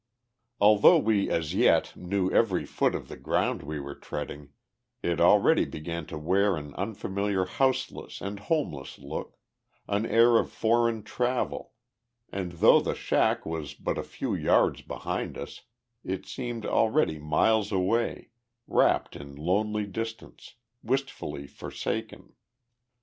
[0.59, 4.49] Although we as yet knew every foot of the ground we were treading,
[5.03, 9.37] it already began to wear an unfamiliar houseless and homeless look,
[9.87, 11.73] an air of foreign travel,
[12.31, 15.65] and though the shack was but a few yards behind us,
[16.03, 18.31] it seemed already miles away,
[18.65, 22.33] wrapped in lonely distance, wistfully forsaken.